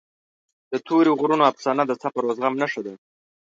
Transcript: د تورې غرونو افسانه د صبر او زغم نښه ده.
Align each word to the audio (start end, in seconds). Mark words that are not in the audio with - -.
د 0.71 0.73
تورې 0.87 1.11
غرونو 1.19 1.43
افسانه 1.51 1.83
د 1.87 1.91
صبر 2.01 2.21
او 2.27 2.33
زغم 2.37 2.53
نښه 2.61 2.81
ده. 2.85 2.93